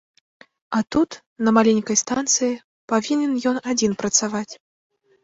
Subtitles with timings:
[0.77, 1.09] А тут,
[1.47, 2.55] на маленькай станцыі,
[2.93, 4.53] павінен ён адзін працаваць.